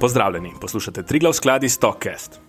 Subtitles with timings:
[0.00, 2.40] Pozdravljeni, poslušate Triglav skladi Stockcast.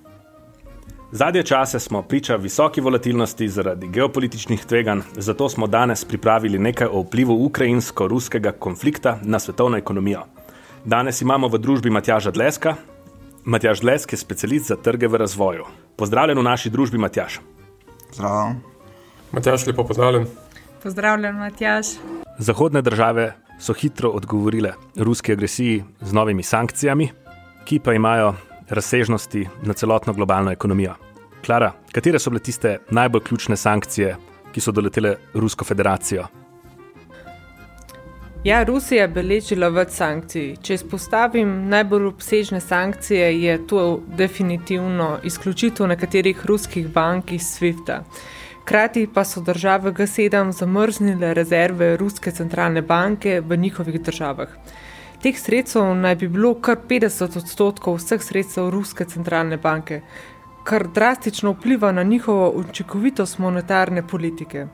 [1.12, 7.02] Zadnje čase smo priča visoki volatilnosti zaradi geopolitičnih tveganj, zato smo danes pripravili nekaj o
[7.02, 10.22] vplivu ukrajinsko-ruskega konflikta na svetovno ekonomijo.
[10.86, 12.76] Danes imamo v družbi Matjaža Dleska.
[13.44, 15.66] Matjaž Dlesk je specialist za trge v razvoju.
[15.96, 17.40] Pozdravljen v naši družbi, Matjaž.
[18.14, 18.56] Zdravo.
[19.32, 20.28] Matjaž, lepo pozdravljen.
[20.84, 21.88] Pozdravljen, Matjaž.
[22.38, 27.10] Zahodne države so hitro odgovorile ruski agresiji z novimi sankcijami,
[27.70, 28.34] ki pa imajo
[28.70, 30.94] razsežnosti na celotno globalno ekonomijo.
[31.46, 34.16] Klara, katere so bile tiste najbolj ključne sankcije,
[34.52, 36.26] ki so doletele Rusko federacijo?
[38.44, 40.56] Ja, Rusija je beležila več sankcij.
[40.66, 43.86] Če izpostavim najbolj obsežne sankcije, je to
[44.18, 48.02] definitivno izključitev nekaterih ruskih bank iz SWIFT-a.
[48.64, 54.58] Hkrati pa so države G7 zamrznile rezerve Ruske centralne banke v njihovih državah.
[55.20, 60.02] Teh sredstev naj bi bilo kar 50 odstotkov vseh sredstev Ruske centralne banke,
[60.64, 64.68] kar drastično vpliva na njihovo učinkovitost monetarne politike.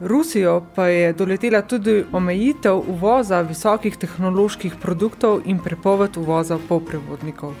[0.00, 7.54] Rusijo pa je doletela tudi omejitev uvoza visokih tehnoloških produktov in prepoved uvoza polprevodnikov.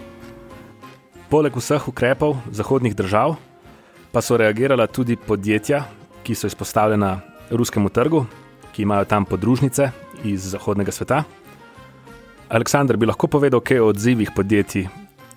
[1.30, 3.36] Poleg vseh ukrepov zahodnih držav
[4.12, 5.84] pa so reagirala tudi podjetja,
[6.22, 8.26] ki so izpostavljena ruskemu trgu,
[8.72, 9.90] ki imajo tam podružnice
[10.24, 11.24] iz zahodnega sveta.
[12.50, 14.88] Aleksandr, bi lahko povedal, kaj o odzivih podjetij,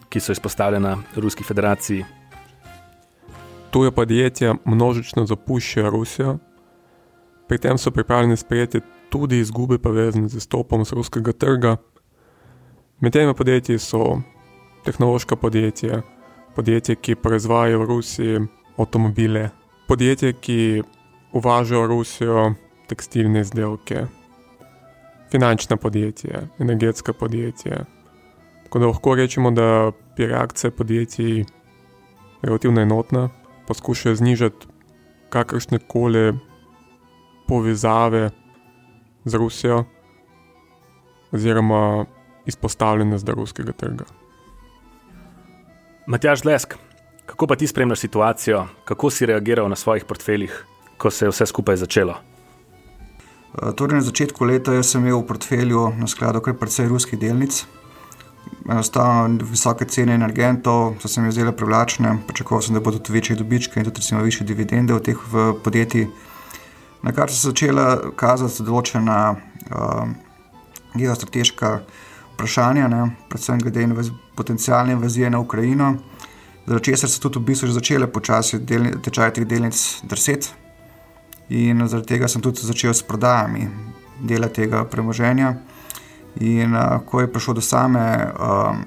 [0.10, 2.06] ki so izpostavljena Ruski federaciji?
[3.70, 6.34] Tuje podjetja množično zapuščajo Rusijo,
[7.48, 8.82] pri tem so pripravljeni sprejeti
[9.14, 11.76] tudi izgube povezane z izstopom z ruskega trga.
[13.00, 14.18] Med temi podjetji so
[14.86, 16.02] tehnološka podjetja,
[16.56, 18.42] podjetja, ki proizvajajo v Rusiji
[18.78, 19.52] avtomobile,
[19.88, 20.82] podjetja, ki
[21.34, 22.50] uvažajo v Rusijo
[22.90, 24.08] tekstilne izdelke,
[25.34, 27.86] finančna podjetja, energetska podjetja.
[28.64, 31.46] Tako da lahko rečemo, da je reakcija podjetij
[32.42, 33.30] relativno enotna,
[33.68, 34.68] poskušajo znižati
[35.30, 36.34] kakršne koli
[37.48, 38.30] povezave
[39.26, 39.84] z Rusijo,
[41.32, 42.06] oziroma
[42.46, 44.06] izpostavljenost do ruskega trga.
[46.06, 46.76] Matjaž Lesk,
[47.26, 50.66] kako pa ti spremljaš situacijo, kako si reagiral na svojih portfeljih,
[50.98, 52.20] ko se je vse skupaj začelo?
[53.54, 57.66] Torej, na začetku leta sem imel v portfelju na skladu kar precej ruskih delnic.
[58.66, 63.36] Enostavno, visoke cene energentov so se mi zdele privlačne, pričakoval sem, da bodo tudi večje
[63.36, 65.18] dobičke in tudi više dividende v teh
[65.64, 66.08] podjetjih.
[67.04, 70.08] Na kar so začela kazati določena uh,
[70.96, 71.82] geostrateška
[72.34, 75.98] vprašanja, ne, predvsem glede invaz potencijalne invazije na Ukrajino,
[76.66, 79.78] zaradi česar so tudi v bistvu že začele počasi tečaj teh delnic
[80.10, 80.63] drseti.
[81.50, 83.68] In zaradi tega sem tudi začel s prodajami
[84.24, 85.56] dela tega premoženja.
[86.42, 88.78] In uh, ko je prišlo do same uh,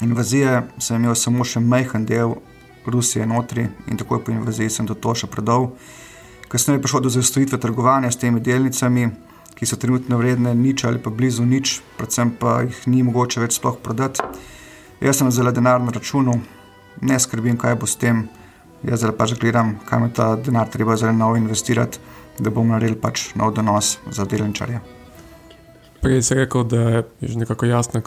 [0.00, 2.34] invazije, sem imel samo še majhen del
[2.86, 5.70] Rusije notri in takoj po invaziji sem to še prodal.
[6.50, 9.10] Kasneje je prišlo do zaustavitve trgovanja s temi delnicami,
[9.54, 13.60] ki so trenutno vredne nič ali pa blizu nič, predvsem pa jih ni mogoče več
[13.60, 14.24] sploh prodati.
[15.00, 16.40] Jaz sem zelo denar na računu,
[17.00, 18.26] ne skrbim, kaj bo s tem.
[18.82, 21.98] Jaz zdaj pač gledam, kam je ta denar treba zelo novo investirati,
[22.38, 24.80] da bom naredil pač nov donos za delničarje.
[26.00, 28.00] Prej si rekel, da je že nekako jasno,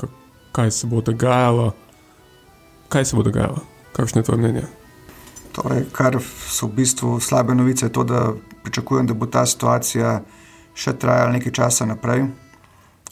[0.51, 1.73] kaj se bo dogajalo.
[2.89, 3.61] Kaj se bo dogajalo?
[3.93, 4.63] Kakšno je tvoje mnenje?
[5.53, 6.17] Torej, kar
[6.49, 8.33] so v bistvu slabe novice, je to, da
[8.63, 10.23] pričakujem, da bo ta situacija
[10.73, 12.25] še trajala nekaj časa naprej,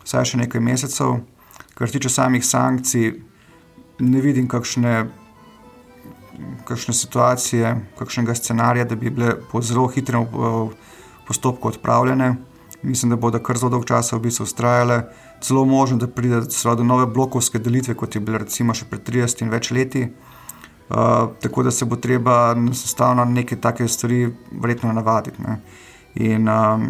[0.02, 1.20] vsaj še nekaj mesecev.
[1.78, 3.14] Kar se tiče samih sankcij,
[4.02, 5.06] ne vidim kakšne,
[6.66, 10.26] kakšne situacije, kakšnega scenarija, da bi bile po zelo hitrem
[11.28, 12.36] postopku odpravljene.
[12.82, 15.04] Mislim, da bodo kar zelo dolgo časa v bistvu ustrajale.
[15.42, 16.42] Celo možno, da pride
[16.78, 20.08] do nove blokovske delitve, kot je bilo recimo še pred 30 in več leti.
[20.92, 25.42] Uh, tako da se bo treba enostavno neke take stvari verjetno navaditi.
[25.42, 25.60] Ne.
[26.16, 26.90] In um,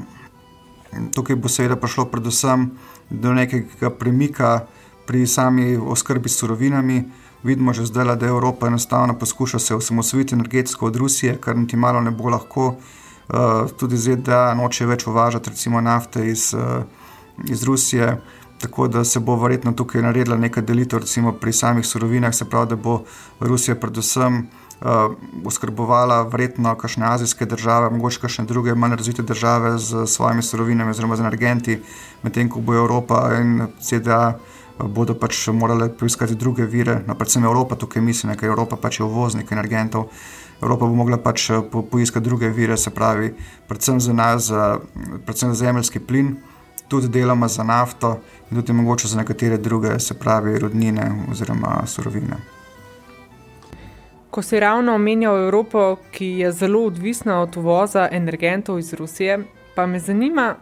[1.13, 2.71] tukaj bo seveda prišlo predvsem
[3.09, 4.65] do nekega premika
[5.05, 7.03] pri sami oskrbi s surovinami.
[7.43, 12.01] Vidimo že zdaj, da Evropa enostavno poskuša se osamosvojiti energetsko od Rusije, kar niti malo
[12.01, 12.75] ne bo lahko.
[13.31, 16.83] Uh, tudi ZDA noče več uvažati, recimo nafte iz, uh,
[17.49, 18.21] iz Rusije.
[18.61, 22.69] Tako da se bo verjetno tukaj naredila neka delitev, recimo pri samih surovinah, se pravi,
[22.69, 23.03] da bo
[23.39, 25.15] Rusija predvsem uh,
[25.45, 31.15] oskrbovala verjetno kakšne azijske države, mogoče kakšne druge manj razvite države z svojimi surovinami oziroma
[31.15, 31.79] z energenti,
[32.23, 34.37] medtem ko bo Evropa in ZDA
[34.87, 39.05] bodo pač morali poiskati druge vire, no, predvsem Evropa tukaj misli, ker Evropa pač je
[39.05, 40.09] uvoznik energentov.
[40.61, 43.33] Evropa bo mogla pač po, poiskati druge vire, se pravi,
[43.67, 44.51] predvsem za nas,
[45.25, 46.37] predvsem za zemljski plin.
[46.91, 48.19] tudi deloma za nafto
[48.51, 52.35] in tudi mogoče za nekatere druge, se pravi, rodnine oziroma surovine.
[54.29, 59.39] Ko si ravno omenjal Evropo, ki je zelo odvisna od uvoza energentov iz Rusije,
[59.75, 60.55] pa me zanima,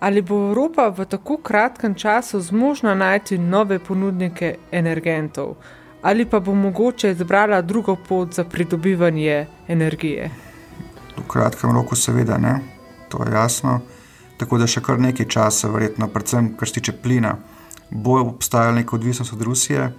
[0.00, 5.56] ali bo Evropa v tako kratkem času zmožna najti nove ponudnike energentov,
[6.02, 10.30] ali pa bo mogoče izbrala drugo pot za pridobivanje energije.
[11.16, 12.60] V kratkem roku, seveda, ne,
[13.08, 13.80] to je jasno.
[14.38, 17.34] Tako da še kar nekaj časa, verjetno, predvsem kar se tiče plina,
[17.90, 19.92] bo obstajala neka odvisnost od Rusije.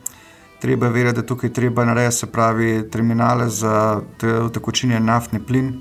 [0.59, 4.01] Treba je vedeti, da tukaj treba narediti, se pravi, terminale za
[4.53, 5.73] tekočinjen naftni plin,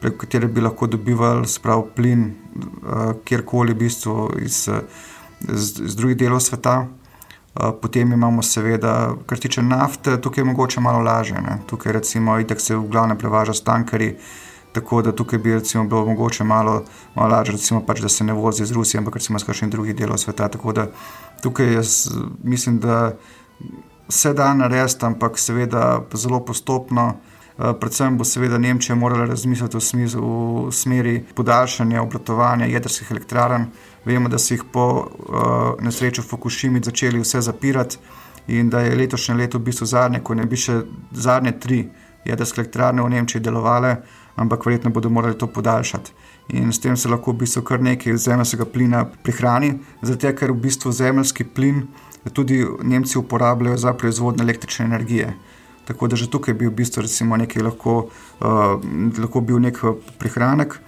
[0.00, 4.68] preko katerih bi lahko dobivali sprav, plin uh, kjerkoli, v bistvu iz,
[5.48, 6.86] iz, iz drugih delov sveta.
[7.54, 11.40] Uh, potem imamo, seveda, kar tiče nafte, tukaj je mogoče malo lažje.
[11.40, 11.58] Ne?
[11.66, 14.16] Tukaj, recimo, itek se v glavnem prevaža s tankerji.
[14.74, 16.82] Tako da tukaj bi recimo, bilo mogoče malo,
[17.14, 19.96] malo lažje, recimo, pač, da se ne vozi iz Rusije, ampak recimo iz kakšnih drugih
[19.96, 20.48] delov sveta.
[20.48, 20.88] Tako da
[21.42, 22.08] tukaj jaz
[22.42, 23.12] mislim, da
[24.08, 27.14] se da narediti, ampak seveda zelo postopno.
[27.58, 33.66] Eh, predvsem bo seveda Nemčija morala razmisliti v, smislu, v smeri podaljšanja obratovanja jedrskih elektrarn.
[34.04, 37.96] Vemo, da so jih po uh, nesreči v Fukushimi začeli vse zapirati
[38.52, 41.78] in da je letošnje leto v bistvu zadnje, ko ne bi še zadnje tri
[42.24, 43.96] jedrske elektrarne v Nemčiji delovale
[44.36, 46.12] ampak verjetno bodo morali to podaljšati.
[46.48, 50.60] In s tem se lahko v bistvu kar nekaj zemljskega plina prihrani, zato ker v
[50.66, 51.86] bistvu zemljski plin
[52.32, 55.34] tudi Nemci uporabljajo za proizvodnjo električne energije.
[55.84, 57.02] Tako da že tukaj bi v bistvu
[57.36, 58.08] nekaj lahko,
[58.40, 58.80] uh,
[59.18, 59.80] lahko bil nek
[60.18, 60.78] prihranek.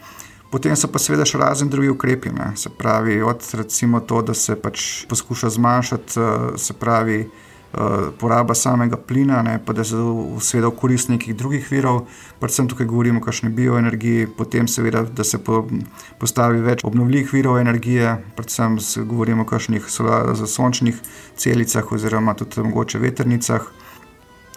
[0.51, 2.53] Potem so pa seveda še razni drugi ukrepi, ne.
[2.57, 7.27] se pravi, od recimo to, da se pač poskuša zmanjšati, uh, se pravi,
[8.19, 9.97] poraba samega plina, ne, pa da se
[10.41, 12.07] seveda v korist nekih drugih virov,
[12.41, 15.67] predvsem tukaj govorimo o kakšni bioenergiji, potem seveda, da se po,
[16.21, 19.91] postavi več obnovljivih virov energije, predvsem govorimo o kakšnih
[20.47, 21.03] sončnih
[21.37, 23.69] celicah oziroma tudi mogoče veternicah.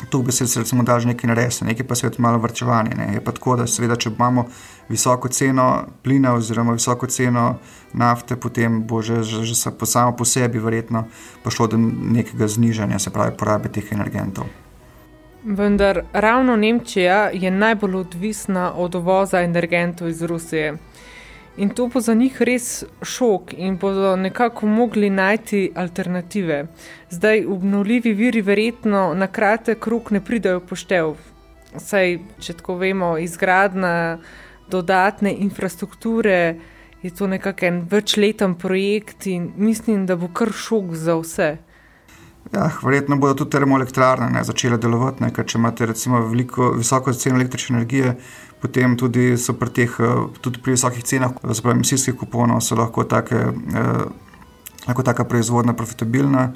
[0.09, 2.95] Tu bi se recimo dal nekaj narediti, nekaj pa se je malo vrčevanje.
[2.97, 3.13] Ne.
[3.13, 4.45] Je pa tako, da seveda, če imamo
[4.89, 7.57] visoko ceno plina oziroma visoko ceno
[7.93, 11.03] nafte, potem bo že, že, že po samo po sebi verjetno
[11.43, 11.77] prišlo do
[12.15, 14.47] nekega znižanja, se pravi, porabe teh energentov.
[15.43, 20.77] Vendar ravno Nemčija je najbolj odvisna od uvoza energentov iz Rusije.
[21.59, 26.67] In to bo za njih res šok, in bodo nekako mogli najti alternative.
[27.09, 31.17] Zdaj, obnovljivi viri, verjetno na kratek rok ne pridajo poštev.
[31.75, 34.19] Saj, če tako vemo, izgradnja
[34.71, 36.55] dodatne infrastrukture
[37.01, 41.57] je to nekakšen večleten projekt in mislim, da bo kar šok za vse.
[42.53, 47.37] Ja, verjetno bodo tudi termoelektrarne začele delovati, ne, ker če imate recimo veliko, visoko ceno
[47.37, 48.15] električne energije,
[48.61, 53.03] potem tudi so pri teh, eh, tudi pri visokih cenah, zelo emisijskih kuponov, so lahko
[53.03, 54.05] take, eh,
[54.87, 56.53] lahko taka proizvodnja profitabilna.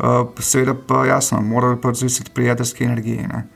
[0.00, 3.26] Eh, seveda pa jasno, morajo pa razvisiti pri jedrski energiji.
[3.28, 3.48] Ne.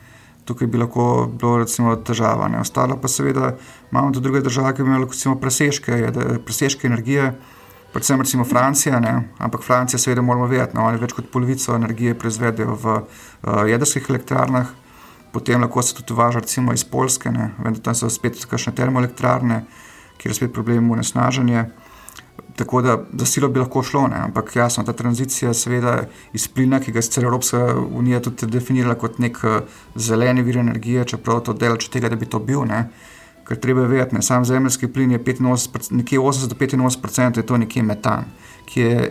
[0.45, 2.49] Tukaj bi lahko bilo recimo težava.
[2.49, 2.61] Ne.
[2.61, 3.57] Ostalo pa seveda
[3.91, 6.13] imamo tudi druge države, ki imajo recimo presežke,
[6.45, 7.33] presežke energije.
[7.93, 9.29] Predvsem recimo Francija, ne.
[9.39, 13.05] ampak Francija, seveda, moramo vedeti, da no, oni več kot polovico energije proizvedejo v uh,
[13.71, 14.73] jedrskih elektrarnah,
[15.35, 19.65] potem lahko se tudi uvaža recimo iz Polske, vendar tam so spet kakšne termoelektrarne,
[20.19, 21.65] kjer je spet problem unesnaženje.
[22.55, 24.21] Tako da za silo bi lahko šlo, ne?
[24.29, 28.95] ampak jasno, ta tranzicija seveda iz plina, ki ga je sicer Evropska unija tudi definirala
[28.95, 29.41] kot nek
[29.95, 32.63] zeleni vir energije, čeprav to dela če tega, da bi to bil.
[32.71, 32.85] Ne?
[33.45, 38.31] Ker treba je vedeti, sam zemljski plin je 85, nekje 80-85%, je to nekje metan,
[38.71, 39.11] ki je,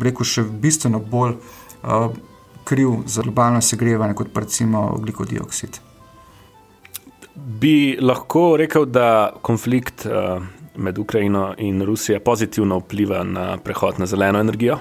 [0.00, 2.08] rekel, še bistveno bolj uh,
[2.68, 5.80] kriv za globalno segrevanje kot pa recimo oglikov dioksid.
[7.34, 10.42] Bi lahko rekel, da konflikt uh,
[10.76, 14.78] med Ukrajino in Rusijo pozitivno vpliva na prehod na zeleno energijo?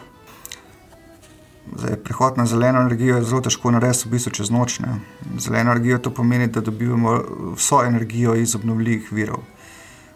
[1.76, 4.80] Zdaj, prehod na zeleno energijo je zelo težko narediti v bistvu čez noč.
[4.80, 5.00] Ne.
[5.40, 7.22] Zeleno energijo to pomeni, da dobivamo
[7.56, 9.40] vso energijo iz obnovljivih virov.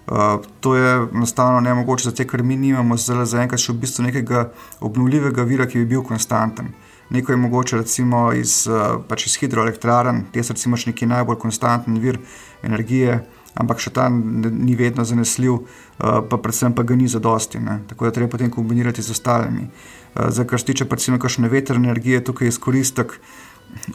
[0.07, 4.49] Uh, to je enostavno ne mogoče, zato ker mi nimamo zaenkrat še v bistvu nekega
[4.79, 6.73] obnovljivega vira, ki bi bil konstanten.
[7.11, 11.99] Neko je mogoče recimo iz, eh, pač iz hidroelektrarn, te so recimo neki najbolj konstanten
[11.99, 12.19] vir
[12.63, 13.17] energije,
[13.55, 17.59] ampak še ta ni vedno zanesljiv, eh, pa predvsem pa ga ni zadosti.
[17.59, 17.81] Ne?
[17.87, 19.67] Tako da treba potem kombinirati z ostalimi.
[20.15, 23.19] Eh, za kar se tiče recimo kakšne vetrne energije, tukaj je izkoristek.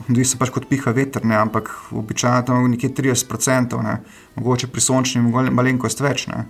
[0.08, 1.36] Zdi se pač kot piha veter, ne?
[1.36, 4.00] ampak običajno tam nekje 30%, ne?
[4.36, 6.26] mogoče pri sončni malenkost več.
[6.26, 6.44] Ne?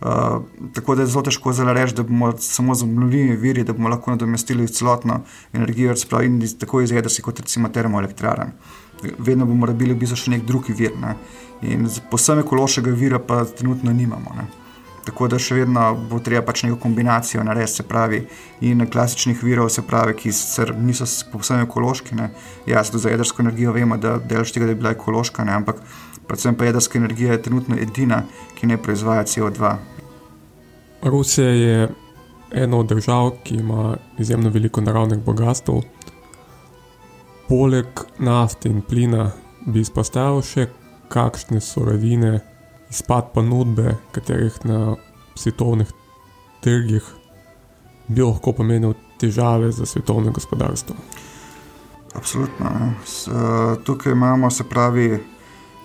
[0.00, 0.42] Uh,
[0.74, 4.10] tako da je zelo težko reči, da bomo samo z obnovljivimi viri, da bomo lahko
[4.10, 5.20] nadomestili celotno
[5.52, 8.52] energijo, spravi, in tako iz jedrskih kot recimo termoelektrarn.
[9.18, 10.94] Vedno bomo rabili v bistvu še nek drugi vir.
[11.02, 11.16] Ne?
[11.62, 14.34] In posebej ekološkega vira pa trenutno nimamo.
[14.38, 14.46] Ne?
[15.08, 18.18] Tako da še vedno bo treba pač neko kombinacijo narediti, se pravi,
[18.68, 20.32] in klasičnih virov, se pravi, ki
[20.82, 22.18] niso povsem ekološki.
[22.18, 22.28] Ne.
[22.68, 25.80] Jasno, za jedrsko energijo vemo, da delž tega da je bila ekološka, ne, ampak
[26.28, 28.20] predvsem pa jedrska energija je trenutno edina,
[28.58, 29.72] ki ne proizvaja CO2.
[31.08, 31.88] Rusija je
[32.52, 35.80] ena od držav, ki ima izjemno veliko naravnih bogatstv.
[37.48, 39.30] Poleg nafte in plina
[39.66, 40.68] bi izpostavil še
[41.08, 42.40] kakšne surovine
[42.90, 44.96] izpad ponudbe, katerih na
[45.34, 45.88] svetovnih
[46.60, 47.04] trgih
[48.08, 50.96] bi lahko pomenil težave za svetovno gospodarstvo.
[52.14, 52.92] Absolutno.
[53.06, 53.28] S,
[53.84, 55.18] tukaj imamo, se pravi,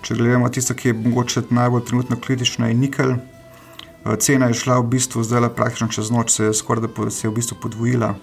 [0.01, 3.15] če gledamo tisto, ki je mogoče najbolj trenutno kritično, je nikel.
[4.19, 7.31] Cena je šla v bistvu zdaj praktično čez noč, se je skoraj da se je
[7.31, 8.13] v bistvu podvojila.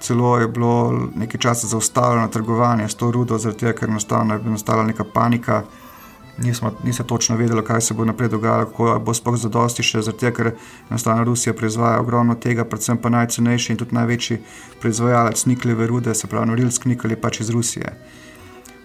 [0.00, 3.94] Celo je bilo nekaj časa zaustavljeno trgovanje s to rudo, zaradi tega, ker je
[4.50, 5.62] nastala neka panika
[6.38, 10.20] nismo, nismo točno vedeli, kaj se bo naprej dogajalo, kako bo sploh zadosti še zaradi
[10.26, 10.50] tega, ker
[10.90, 14.40] enostavno Rusija proizvaja ogromno tega, predvsem pa najcenejši in tudi največji
[14.80, 17.94] proizvajalec nikljeve rude, se pravi, norilsk nikl je pač iz Rusije.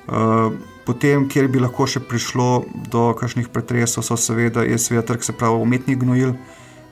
[0.06, 0.54] Uh,
[0.86, 5.62] potem, kjer bi lahko še prišlo do kakšnih pretresov, so seveda, seveda trg, se pravi,
[5.66, 6.36] umetnih gnojil.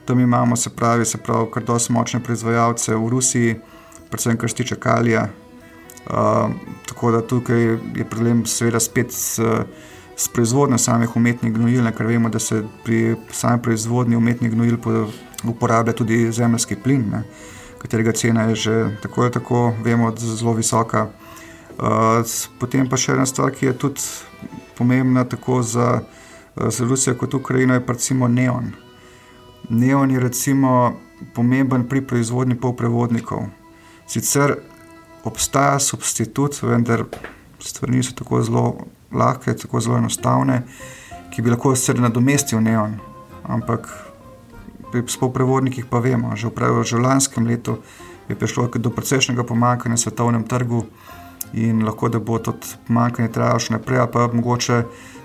[0.05, 3.55] Tam imamo, se pravi, se pravi, kar dosti močne proizvajalce v Rusiji,
[4.09, 5.27] predvsem kar se tiče kalija.
[6.03, 6.51] Uh,
[6.89, 7.61] tako da tukaj
[7.95, 9.61] je problem, seveda, spet uh,
[10.15, 14.77] s proizvodnjo samih umetnih gnojil, ker vemo, da se pri sami proizvodnji umetnih gnojil
[15.43, 17.23] uporablja tudi zemljski plin, ne,
[17.81, 21.09] katerega cena je že tako ali tako, vemo, zelo visoka.
[21.73, 22.21] Uh,
[22.59, 24.01] potem pa še ena stvar, ki je tudi
[24.77, 26.03] pomembna tako za,
[26.55, 28.71] za Rusijo kot Ukrajino, je recimo neon.
[29.69, 30.93] Neon je recimo
[31.33, 33.47] pomemben pri proizvodnji polprevodnikov.
[34.07, 34.57] Sicer
[35.23, 37.05] obstaja substitut, vendar
[37.59, 38.77] stvari niso tako zelo
[39.15, 40.63] lahke, tako zelo enostavne,
[41.31, 42.99] ki bi lahko se nadomestil neon.
[43.43, 43.89] Ampak
[44.91, 47.79] pri spoprevodnikih pa vemo, že v, že v lanskem letu
[48.29, 50.85] je prišlo do precejšnjega pomankanja na svetovnem trgu
[51.53, 52.53] in lahko da bo to
[52.87, 54.83] pomankanje trajalo še naprej, pa mogoče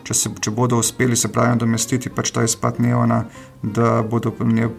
[0.09, 3.19] če, se, če bodo uspeli se pravi nadomestiti pač ta izpad neona,
[3.61, 4.31] da bodo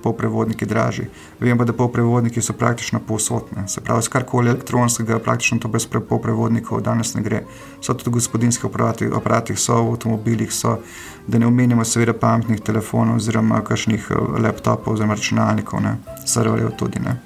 [0.04, 1.06] polprevodniki dražji.
[1.44, 3.68] Vem pa, da polprevodniki so praktično povsotne.
[3.70, 7.44] Se pravi, skarkoli elektronskega, praktično to brez polprevodnikov danes ne gre.
[7.82, 10.80] So tudi gospodinski aparati, aparati, so v avtomobilih, so,
[11.28, 17.04] da ne omenjamo seveda pametnih telefonov oziroma kakšnih eh, laptopov oziroma računalnikov, ne, serverjev tudi
[17.06, 17.20] ne.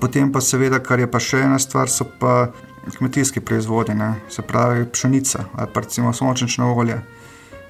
[0.00, 2.52] Potem pa seveda, kar je pa še ena stvar, so pa
[2.98, 4.14] kmetijski proizvodi, ne?
[4.28, 7.00] se pravi pšenica ali pa recimo sončnično olje.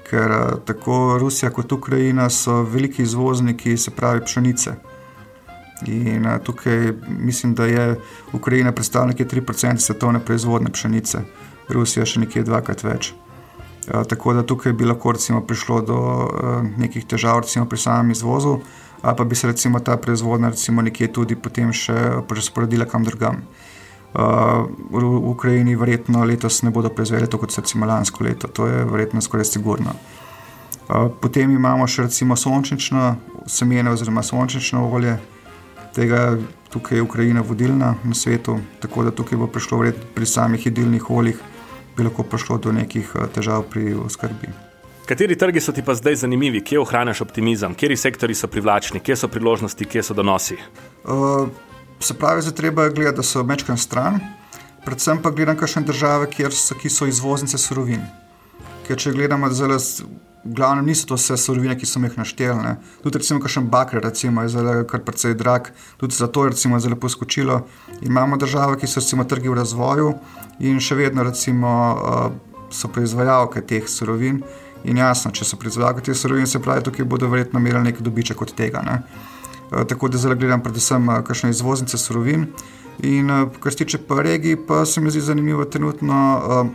[0.09, 4.73] Ker eh, tako Rusija kot Ukrajina so veliki izvozniki, se pravi pšenice.
[5.87, 7.99] In eh, tukaj mislim, da je
[8.33, 11.19] Ukrajina predstavlja nekje 3% svetovne proizvodne pšenice,
[11.69, 13.13] Rusija še nekje dvakrat več.
[13.87, 18.11] Ja, tako da tukaj bi lahko recimo, prišlo do uh, nekih težav recimo, pri samem
[18.11, 18.59] izvozu,
[19.01, 23.41] ali pa bi se recimo, ta proizvodnja recimo, nekje tudi potem še prerasporedila kam drugam.
[24.13, 29.21] V Ukrajini verjetno letos ne bodo proizvedli tako kot recimo lansko leto, to je verjetno
[29.21, 29.95] skoraj sigurno.
[31.21, 33.15] Potem imamo še recimo sončnično
[33.47, 35.17] semene oziroma sončnično olje,
[35.95, 36.37] tega
[36.69, 39.81] tukaj je Ukrajina vodilna na svetu, tako da tukaj bo prišlo
[40.13, 41.39] pri samih jedilnih oljih,
[41.97, 44.53] bi lahko prišlo do nekih težav pri oskrbi.
[45.05, 49.15] Kateri trgi so ti pa zdaj zanimivi, kje ohraniš optimizem, kateri sektori so privlačni, kje
[49.15, 50.55] so priložnosti, kje so donosi?
[51.03, 51.49] Uh,
[51.99, 54.19] se pravi, da treba gledati, da so večkrat stran,
[54.85, 58.01] predvsem pa gledam kakšne države, so, ki so izvoznice surovin.
[58.87, 59.77] Ker če gledamo zelo,
[60.43, 62.75] v glavnem niso to vse surovine, ki so jih našteli.
[63.03, 66.95] Tudi recimo kakšen bakr, recimo, je zelo kar precej drag, tudi zato je recimo zelo
[66.95, 67.61] poskočilo.
[68.01, 70.13] Imamo države, ki so recimo trgi v razvoju
[70.59, 72.33] in še vedno recimo uh,
[72.69, 74.43] so proizvajalke teh surovin.
[74.83, 78.41] In jasno, če so proizvajalke teh surovin, se pravi, tukaj bodo verjetno imeli nekaj dobiček
[78.41, 78.83] od tega.
[78.83, 78.99] Ne?
[79.73, 82.45] Eh, tako da zdaj gledam predvsem eh, kakšne izvoznice surovin.
[82.99, 86.67] In eh, kar se tiče pa regij, pa se mi zdi zanimivo trenutno uh,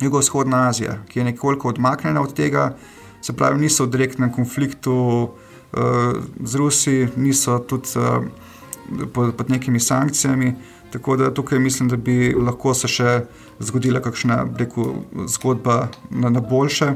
[0.00, 2.76] jugovzhodna Azija, ki je nekoliko odmaknjena od tega,
[3.22, 5.80] se pravi, niso v direktnem konfliktu uh,
[6.44, 10.54] z Rusi, niso tudi uh, pod, pod nekimi sankcijami.
[10.92, 13.20] Tako da tukaj mislim, da bi lahko se še
[13.58, 14.94] zgodila kakšna reku,
[15.26, 16.92] zgodba na, na boljše.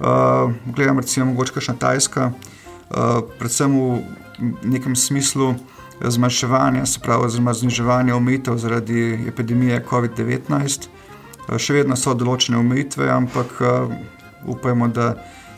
[0.00, 4.02] Uh, gledam, recimo, mogoče kakšna Tajska, uh, predvsem v
[4.62, 5.54] nekem smislu
[6.02, 10.88] zmanjševanja, se pravi, zniževanja omejitev zaradi epidemije COVID-19.
[10.88, 13.60] Eh, še vedno so določene omejitve, ampak
[14.46, 15.14] upajmo, da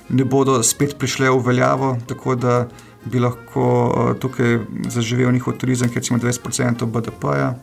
[0.09, 2.67] ne bodo spet prišle v veljavo, tako da
[3.05, 7.55] bi lahko tukaj zaživel njihov turizem, ki je recimo 20% BDP-ja.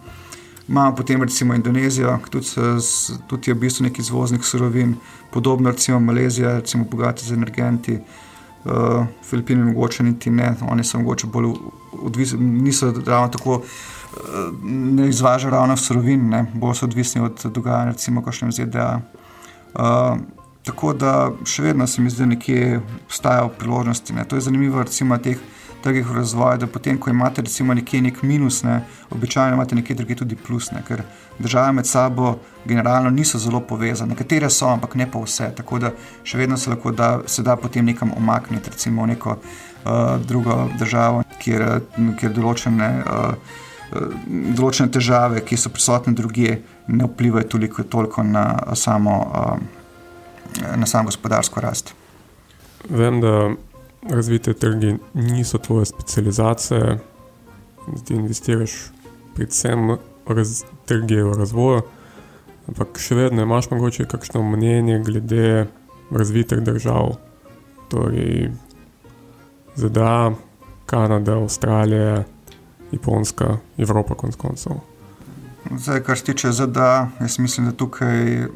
[0.70, 2.48] Imamo potem recimo Indonezijo, ki tudi,
[3.28, 4.96] tudi je v bistvu nek izvoznik surovin,
[5.32, 8.00] podobno recimo Malezija, recimo bogata z energenti.
[8.66, 11.54] Uh, Filipini mogoče niti ne, oni so mogoče bolj
[12.04, 13.64] odvisni, niso ravno tako, uh,
[14.64, 19.02] ne izvažajo ravno surovin, bolj so odvisni od dogajanja, recimo, kakšnem ZDA.
[19.74, 20.20] Uh,
[20.64, 24.14] tako da še vedno se mi zdi, da nekje obstajajo priložnosti.
[24.14, 24.26] Ne.
[24.26, 25.38] To je zanimivo, recimo, teh
[25.84, 29.96] trgih v razvoju, da potem, ko imate recimo nekje nek minus, ne, običajno imate nekje
[29.96, 31.04] druge tudi plus, ne, ker
[31.40, 32.36] države med sabo
[32.66, 34.14] generalno niso zelo povezane.
[34.14, 35.52] Nekatere so, ampak ne pa vse.
[35.58, 35.92] Tako da
[36.24, 39.92] še vedno se lahko da, se da potem nekam omakniti, recimo v neko uh,
[40.28, 41.82] drugo državo, kjer,
[42.20, 42.94] kjer določene.
[43.06, 43.60] Uh,
[43.92, 48.46] Določene težave, ki so prisotne druge, ne vplivajo toliko, toliko na,
[48.80, 49.18] samo,
[50.80, 51.92] na samo gospodarsko rast.
[52.88, 53.50] Vem, da
[54.10, 57.00] razvite trgi niso tvoje specializacije,
[58.06, 58.72] ti investiraš
[59.36, 61.82] predvsem raz, trge v razvoju,
[62.68, 65.68] ampak še vedno imaš mogoče kakšno mnenje glede
[66.12, 67.16] razvitih držav,
[67.90, 68.52] torej
[69.76, 70.32] ZDA,
[70.86, 72.24] Kanada, Avstralija,
[72.92, 74.82] Japonska, Evropa konc koncev.
[75.78, 78.48] Zdaj, kar se tiče ZDA, jaz mislim, da tukaj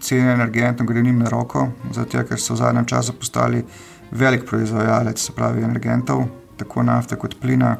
[0.00, 3.64] cene energentov gre njim na roko, zato ker so v zadnjem času postali
[4.10, 6.24] velik proizvajalec, se pravi, energentov,
[6.56, 7.76] tako nafte kot plina,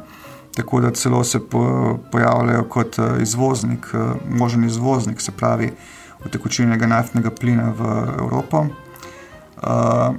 [0.55, 5.71] tako da celo se po, pojavljajo kot eh, izvoznik, eh, možen izvoznik, se pravi,
[6.26, 7.85] utekočinjenega naftnega plina v
[8.19, 8.67] Evropo.
[9.59, 10.14] Uh,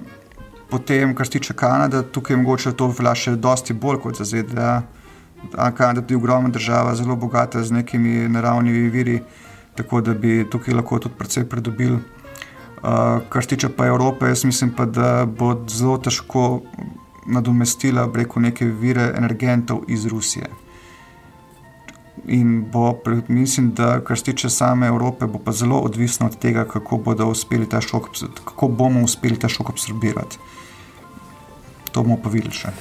[0.70, 4.82] potem, kar se tiče Kanade, tukaj je mogoče to še dosti bolj kot za ZDA.
[5.56, 9.22] Kanada je tudi ogromna država, zelo bogata z nekimi naravnimi viri,
[9.76, 12.00] tako da bi tukaj lahko tudi precej pridobili.
[12.80, 16.62] Uh, kar se tiče pa Evrope, jaz mislim pa, da bo zelo težko
[17.28, 20.48] nadomestila preko neke vire energentov iz Rusije.
[22.28, 26.66] In bo, mislim, da kar se tiče same Evrope, bo pa zelo odvisno od tega,
[26.66, 27.04] kako,
[27.82, 28.10] šok,
[28.46, 30.38] kako bomo uspeli ta šok absorbirati.
[31.92, 32.72] To bomo pa videli še.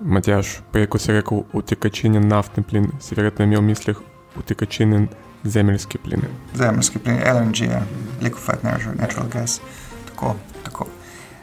[0.00, 4.07] Matjaš, prej ko si rekel utekačinen naftni plin, si verjetno imel v mislih
[4.38, 5.08] utekačinen
[5.44, 6.22] Zemljski plin.
[6.54, 7.82] Zemljski plin, LNG, ja.
[8.22, 9.60] liquefied natural gas.
[10.08, 10.86] Tako, tako.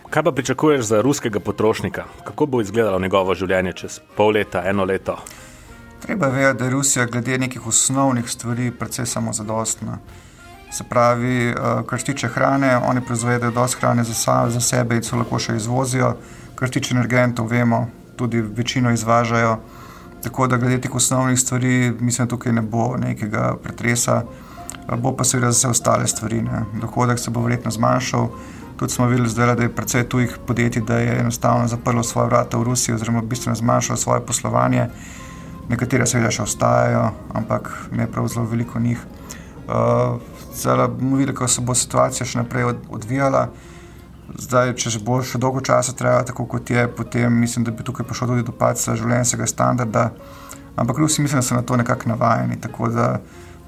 [0.10, 2.04] Kaj pa pričakuješ za ruskega potrošnika?
[2.24, 5.18] Kako bo izgledalo njegovo življenje čez pol leta, eno leto?
[6.06, 9.98] Treba vedeti, da je Rusija glede nekih osnovnih stvari precej samozadostna.
[10.72, 11.56] Se pravi, eh,
[11.88, 15.56] kar se tiče hrane, oni proizvedejo dosti hrane za, za sebe in so lahko še
[15.56, 16.16] izvozijo.
[16.56, 19.58] Kar se tiče energentov, vemo, tudi večino izvažajo.
[20.26, 24.24] Tako da glede teh osnovnih stvari, mislim, da tukaj ne bo nekega pretresa,
[24.98, 26.42] bo pa seveda za vse ostale stvari.
[26.42, 26.64] Ne.
[26.82, 28.30] Dohodek se bo verjetno zmanjšal.
[28.80, 32.58] Tudi smo videli, zdaj, da je precej tujih podjetij, da je enostavno zaprlo svoje vrata
[32.58, 34.88] v Rusiji, oziroma bistveno zmanjšalo svoje poslovanje.
[35.70, 39.06] Nekatere seveda še ostajajo, ampak ne prav zelo veliko njih.
[39.68, 40.18] Uh,
[40.56, 43.48] zdaj bomo videli, kako se bo situacija še naprej odvijala.
[44.34, 48.08] Zdaj, če bo še dolgo časa trajalo tako, kot je, potem mislim, da bi tukaj
[48.08, 50.10] prišlo tudi do padca življenjskega standarda.
[50.76, 52.58] Ampak Rusi mislim, so na to nekako navajeni.
[52.62, 53.06] Tako da,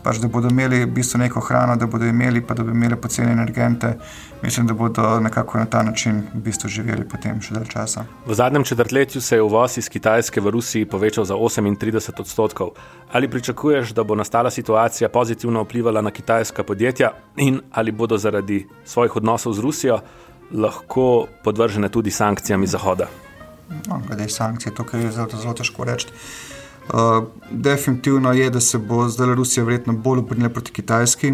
[0.04, 2.98] pač, da bodo imeli v bistvu neko hrano, da bodo imeli, pa da bodo imeli
[3.00, 3.94] poceni energente.
[4.42, 8.04] Mislim, da bodo nekako na ta način v bistvu živeli potem še dalj časa.
[8.26, 12.76] V zadnjem četrtletju se je uvoz iz Kitajske v Rusiji povečal za 38 odstotkov.
[13.14, 18.66] Ali pričakuješ, da bo nastala situacija pozitivno vplivala na kitajska podjetja in ali bodo zaradi
[18.86, 20.00] svojih odnosov z Rusijo?
[20.52, 23.08] Lahko podvržene tudi sankcijami Zahoda?
[23.88, 26.08] No, glede sankcij, to je zelo, zelo težko reči.
[26.88, 31.34] Uh, definitivno je, da se bo zdaj Rusija verjetno bolj obrnila proti Kitajski,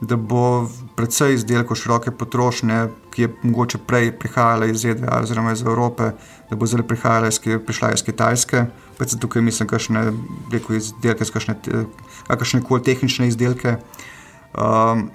[0.00, 5.62] da bo predvsej izdelkov široke potrošnje, ki je mogoče prej prihajala iz ZDA oziroma iz
[5.62, 6.10] Evrope,
[6.50, 8.64] da bo zdaj prihajala iz, prišla iz Kitajske.
[8.98, 10.04] Predvsem tukaj mislim, kakšne,
[10.52, 11.24] rekel, izdelke,
[12.26, 13.76] kakšne koli tehnične izdelke.
[14.54, 15.10] Um,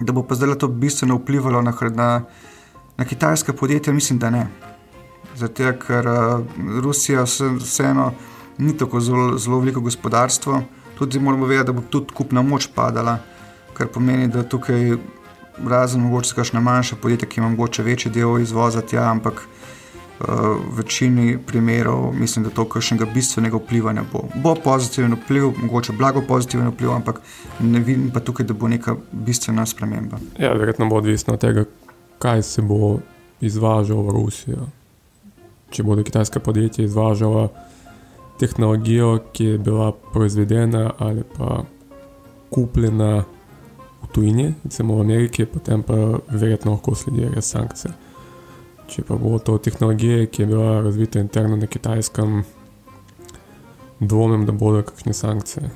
[0.00, 2.08] da bo pa zdaj to bistveno vplivalo na, na
[2.96, 4.46] Na kitajska podjetja mislim, da ne.
[5.34, 6.46] Zato, ker uh,
[6.82, 7.24] Rusija
[7.58, 8.12] vseeno
[8.58, 10.62] ni tako zelo, zelo veliko gospodarstvo,
[10.98, 13.18] tudi moramo vedeti, da bo tudi kupna moč padala,
[13.74, 14.96] kar pomeni, da tukaj
[15.66, 20.76] razen mogoče kakšne manjše podjetja, ki ima mogoče večji del izvoza tja, ampak uh, v
[20.76, 24.28] večini primerov mislim, da to kakšnega bistvenega vpliva ne bo.
[24.34, 27.20] Bo pozitiven vpliv, mogoče blago pozitiven vpliv, ampak
[27.60, 30.22] ne vidim pa tukaj, da bo neka bistvena sprememba.
[30.38, 31.64] Ja, verjetno bo odvisno od tega,
[32.24, 32.98] kaj se bo
[33.40, 34.66] izvažalo v Rusijo.
[35.70, 37.50] Če bodo kitajska podjetja izvažala
[38.40, 41.64] tehnologijo, ki je bila proizvedena ali pa
[42.50, 43.24] kupljena
[44.02, 45.98] v tujini, recimo v Ameriki, potem pa
[46.30, 47.92] verjetno lahko sledijo res sankcije.
[48.88, 52.40] Če pa bo to tehnologija, ki je bila razvita interno na kitajskem,
[54.00, 55.68] dvomim, da bodo kakšne sankcije.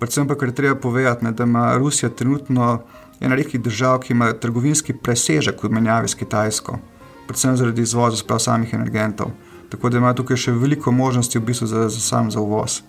[0.00, 2.78] Predvsem pa, ker treba povedati, ne, da ima Rusija trenutno
[3.20, 6.78] ena redkih držav, ki ima trgovinski presežek v menjavi s Kitajsko.
[7.26, 9.30] predvsem zaradi izvoza sprav samih energentov.
[9.68, 12.80] Tako da ima tukaj še veliko možnosti v bistvu za, za sam za uvoz.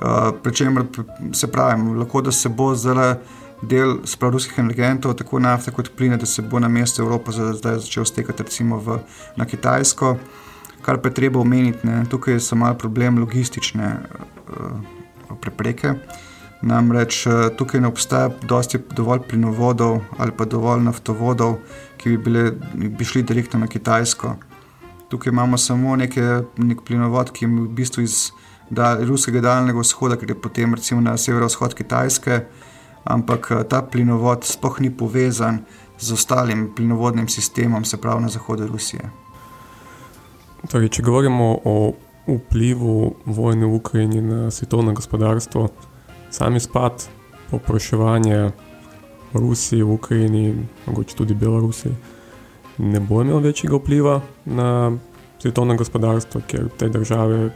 [0.00, 0.84] Uh, Pričemer
[1.32, 3.16] se pravi, lahko da se bo zdaj
[3.62, 7.78] del sprav ruskih energentov, tako nafte kot pline, da se bo na mestu Evrope zdaj
[7.78, 8.98] začel stekati recimo v,
[9.36, 10.16] na Kitajsko.
[10.82, 15.94] Kar pa je treba omeniti, ne, tukaj so malo problem logistične uh, prepreke.
[16.62, 18.30] Namreč uh, tukaj ne obstaja
[18.96, 21.58] dovolj plinovodov ali pa dovolj naftovodov,
[21.98, 24.36] ki bi, bile, bi šli direktno na Kitajsko.
[25.08, 26.22] Tukaj imamo samo neke,
[26.56, 28.30] nek plinovod, ki je v bistvu iz
[28.70, 32.40] da, ruskega daljnega vzhoda, ki je potem recimo na severovzhod Kitajske,
[33.04, 35.64] ampak eh, ta plinovod sploh ni povezan
[35.98, 39.10] z ostalim plinovodnim sistemom, se pravi na zahodu Rusije.
[40.70, 41.94] Torej, če govorimo o
[42.26, 45.68] vplivu vojne v Ukrajini na svetovno gospodarstvo,
[46.32, 47.04] sami spad,
[47.50, 48.50] popraševanje
[49.32, 50.54] Rusiji, v Ukrajini,
[50.86, 51.92] mogoče tudi Belorusiji,
[52.78, 54.92] ne bo imel večjega vpliva na
[55.38, 57.50] svetovno gospodarstvo, ker te države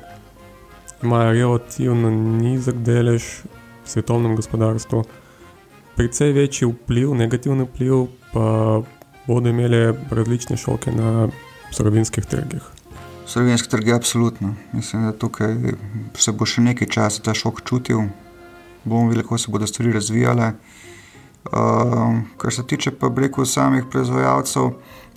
[1.03, 3.25] imajo relativno nizek delež
[3.85, 5.05] v svetovnem gospodarstvu.
[5.97, 8.83] Predvsej večji vpliv, negativni vpliv, pa
[9.27, 11.29] bodo imeli različne šoke na
[11.73, 12.63] surovinskih trgih.
[13.27, 14.55] Slovenski trg je absolutno.
[14.73, 15.57] Mislim, da tukaj
[16.15, 18.07] se bo še nekaj časa ta šok čutil,
[18.87, 20.53] bomo videli, kako se bodo stvari razvijale.
[21.47, 21.53] Uh,
[22.37, 24.71] kar se tiče pa breku samih proizvajalcev,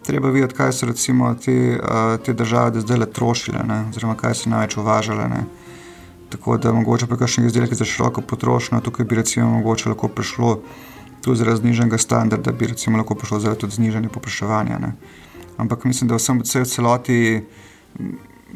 [0.05, 3.86] treba videti, kaj so recimo te, uh, te države zdaj le trošile, ne?
[3.89, 5.29] oziroma kaj so največ uvažale.
[5.29, 5.43] Ne?
[6.29, 10.60] Tako da mogoče pa kakšne izdelke za široko potrošnjo, tukaj bi recimo mogoče lahko prišlo
[11.21, 14.77] tudi zaradi zniženega standarda, bi recimo lahko prišlo zaradi tudi znižanja popraševanja.
[14.77, 14.93] Ne?
[15.58, 17.41] Ampak mislim, da vsem celoti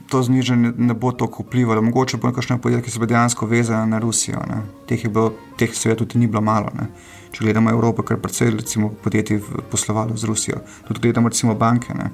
[0.10, 1.82] to znižanje ne bo tako vplivalo.
[1.82, 4.42] Mogoče bo nekakšne podjetja, ki so dejansko vezane na Rusijo.
[4.50, 4.62] Ne?
[4.90, 6.72] Teh bilo, teh seveda tudi ni bilo malo.
[6.78, 6.88] Ne?
[7.34, 11.94] Če gledamo Evropo, kar precej recimo, podjetij poslovalo z Rusijo, tudi gledamo recimo banke.
[11.98, 12.12] Ne?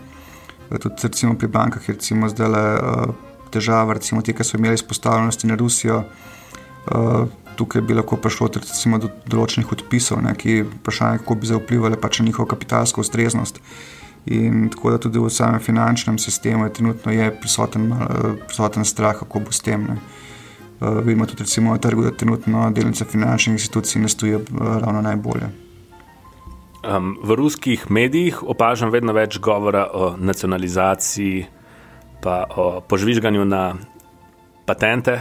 [0.69, 3.13] Tudi recimo pri bankah je recimo zdaj le uh,
[3.51, 6.03] težava, recimo te, ki so imeli izpostavljenosti na Rusijo.
[6.87, 7.27] Uh,
[7.59, 11.97] Tukaj bi lahko prišlo recimo, do določenih odpisov, ne, ki vprašanje, kako bi zdaj vplivali
[11.99, 13.59] pač na njihovo kapitalsko ustreznost.
[13.59, 13.98] Uh,
[14.29, 17.93] In tako da tudi v samem finančnem sistemu je trenutno je prisoten,
[18.45, 19.87] prisoten strah, kako bo s tem.
[19.89, 19.95] Ne.
[20.79, 25.49] Uh, vidimo tudi recimo, trgu, da trenutno delnice finančnih institucij ne stojijo uh, ravno najbolje.
[26.79, 31.45] Um, v ruskih medijih opažam vedno več govora o nacionalizaciji,
[32.21, 33.73] pa o požvižganju na
[34.65, 35.17] patente.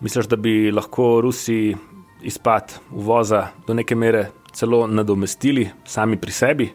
[0.00, 1.76] Misliš, da bi lahko Rusi
[2.22, 6.68] izpad uvoza do neke mere celo nadomestili sami pri sebi?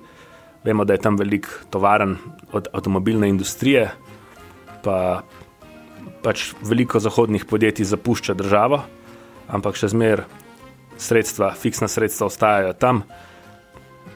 [0.63, 2.17] Vemo, da je tam veliko tovaren
[2.52, 3.89] od avtomobilne industrije,
[4.84, 5.24] pa
[6.21, 8.84] pač veliko zahodnih podjetij zapušča državo,
[9.50, 10.28] ampak še zmeraj
[11.02, 13.04] sredstva, fiksna sredstva ostajajo tam.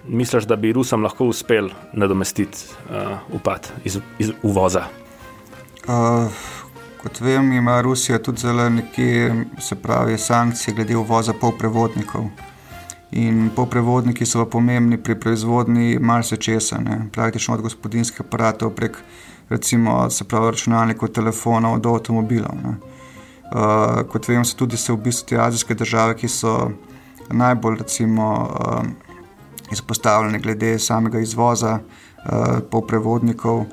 [0.07, 4.85] Misliš, da bi Rusom lahko uspel nadomestiti uh, upad iz, iz uvoza?
[5.87, 6.29] Uh,
[7.01, 12.29] kot vem, ima Rusija tudi zelo nekje, se pravi, sankcije glede uvoza polprevodnikov.
[13.11, 16.79] In poprevodniki so pomembni pri proizvodnji marsikesa,
[17.11, 18.97] praktično od gospodinskih aparatov prek
[19.49, 22.55] recimo, pravi, računalnikov, telefonov do avtomobilov.
[22.55, 26.71] Uh, kot vemo, so tudi se v bistvu te azijske države, ki so
[27.29, 28.81] najbolj recimo, uh,
[29.71, 33.65] izpostavljene glede samega izvoza uh, poprevodnikov.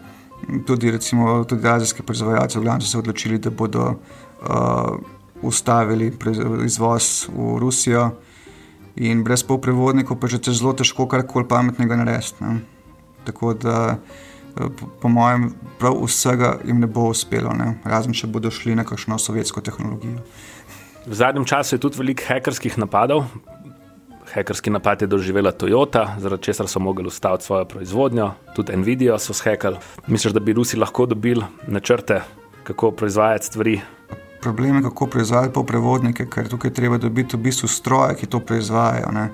[0.66, 4.98] Tudi, recimo, tudi azijski proizvajalci v Glancu so se odločili, da bodo uh,
[5.42, 6.12] ustavili
[6.64, 8.10] izvoz v Rusijo.
[8.96, 12.44] In brez polprevodnikov pa že zelo težko karkoli pametnega narediti.
[13.24, 13.96] Tako da,
[14.56, 17.78] eh, po, po mojem, prav vsega jim ne bo uspelo, ne?
[17.84, 20.20] razen če bodo šli na kakšno sovjetsko tehnologijo.
[21.06, 23.24] V zadnjem času je tudi veliko hekerskih napadov.
[24.32, 29.34] Hekerski napad je doživela Toyota, zaradi česar so mogli ustaviti svojo proizvodnjo, tudi Nvidia so
[29.34, 29.76] shekali.
[30.06, 32.22] Misliš, da bi Rusi lahko dobili načrte,
[32.64, 33.80] kako proizvajati stvari
[34.42, 39.12] problem je, kako proizvajati polprevodnike, ker tukaj treba dobiti v bistvu stroje, ki to proizvajajo.
[39.14, 39.28] Ne.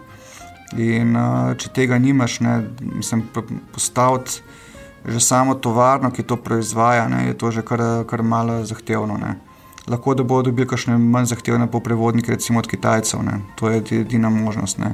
[0.76, 3.24] In uh, če tega nimaš, ne, mislim,
[3.72, 4.42] postaviti
[5.08, 9.16] že samo tovarno, ki to proizvaja, ne, je to že kar, kar malo zahtevno.
[9.16, 9.38] Ne.
[9.88, 13.40] Lahko da bodo dobili kakšne manj zahtevne polprevodnike, recimo od Kitajcev, ne.
[13.56, 14.78] to je edina možnost.
[14.78, 14.92] Ne.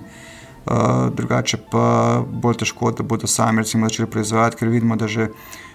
[0.65, 5.29] Uh, drugače pa bolj težko, da bodo sami recimo, začeli proizvajati, ker vidimo, da že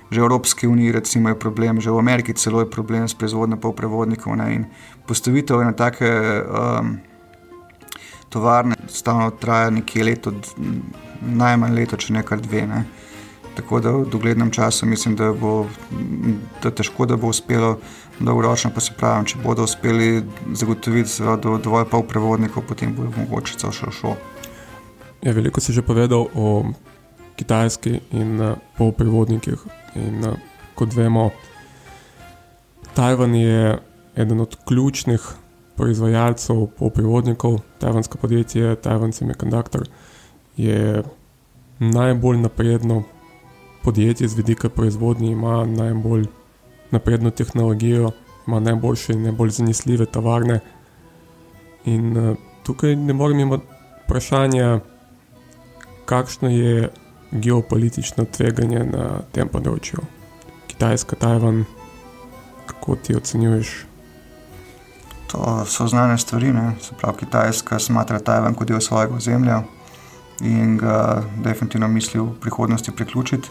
[0.10, 3.58] že v Evropski uniji recimo, je problem, že v Ameriki celo je problem s proizvodnjo
[3.58, 4.36] polprevodnikov.
[4.36, 4.66] Ne, in
[5.06, 6.98] postavitev na take um,
[8.30, 10.34] tovarne stalno traja nekaj leto,
[11.22, 12.66] najmanj leto, če ne kar dve.
[12.66, 12.84] Ne.
[13.56, 15.68] Tako da v doglednem času mislim, da bo
[16.64, 17.78] da težko, da bo uspelo
[18.20, 23.92] dolgoročno, pa se pravi, če bodo uspeli zagotoviti do, dovolj polprevodnikov, potem bo mogoče celo
[23.92, 24.16] šlo.
[25.22, 26.72] Ja, veliko si že povedal o
[27.40, 29.64] Kitajski in uh, polprevodnikih.
[29.96, 30.36] In uh,
[30.76, 31.30] kot vemo,
[32.94, 33.78] Tajvan je
[34.16, 35.22] eden od ključnih
[35.76, 39.88] proizvajalcev polprevodnikov, tajvansko podjetje Taiwan Semiconductor
[40.58, 41.04] je
[41.80, 43.04] najbolj napredno
[43.84, 46.26] podjetje z vidika proizvodnje, ima najbolj
[46.92, 48.12] napredno tehnologijo,
[48.48, 50.60] ima najboljše in najbolj zanesljive tovarne.
[51.86, 53.64] In uh, tukaj ne morem imeti
[54.06, 54.80] vprašanja,
[56.06, 56.90] kakšno je
[57.32, 60.02] geopolitično tveganje na tem področju.
[60.70, 61.66] Kitajska, Tajvan,
[62.70, 63.74] kako ti ocenjuješ?
[65.30, 66.54] To so znane stvari.
[66.54, 66.74] Ne?
[66.82, 69.64] Se pravi, Kitajska smatra Tajvan kot del svojega ozemlja
[70.42, 73.50] in ga definitivno misli v prihodnosti priključiti.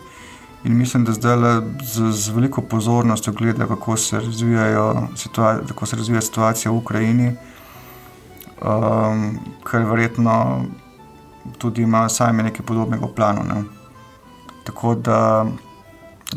[0.65, 4.21] In mislim, da zdaj z, z veliko pozornostjo gleda, kako se,
[5.69, 7.29] kako se razvija situacija v Ukrajini,
[8.63, 9.39] um,
[9.71, 10.65] ker verjetno
[11.59, 13.45] tudi ima sami nekaj podobnega v planu.
[13.49, 13.65] Ne?
[14.65, 15.47] Tako da,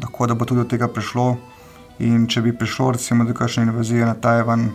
[0.01, 1.35] lahko, da bo tudi do tega prišlo.
[1.99, 4.71] In če bi prišlo, recimo, do kakšne invazije na Tajvan,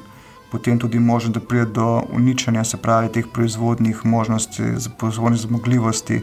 [0.52, 4.62] potem tudi možno, da pride do uničenja, se pravi, teh proizvodnih možnosti,
[4.98, 6.22] proizvodnih zmogljivosti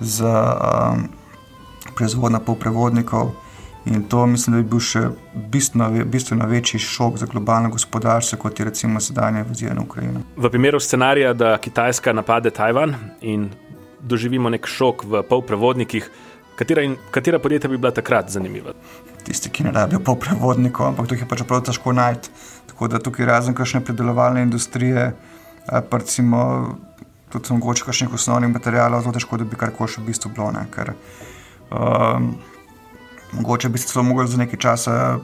[0.00, 0.34] za
[0.94, 1.08] um,
[1.94, 3.30] proizvodnjo polprevodnikov.
[3.84, 5.02] In to mislim, da bi bil še
[5.52, 10.22] bistveno, bistveno večji šok za globalno gospodarstvo, kot je recimo sedanja invazija na Ukrajino.
[10.36, 13.50] V primeru scenarija, da Kitajska napade Tajvan in
[14.00, 16.08] doživimo nek šok v polprevodnikih,
[16.56, 18.72] katera, in, katera podjetja bi bila takrat zanimiva?
[19.24, 22.32] Tisti, ki ne rabijo polprevodnikov, ampak to je pač prav težko najti.
[22.72, 25.10] Tako da tukaj razen kakšne predelovalne industrije,
[25.68, 26.40] pa recimo
[27.32, 30.50] tudi mogoče kakšnih osnovnih materijalov, zelo težko, da bi karkoli še v bistvu bilo.
[30.54, 30.92] Ne, ker,
[31.74, 32.34] um,
[33.36, 35.18] mogoče bi se celo mogli za nekaj časa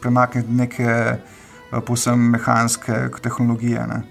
[0.00, 1.16] premakniti neke
[1.86, 3.86] povsem mehanske tehnologije.
[3.86, 4.02] Ne.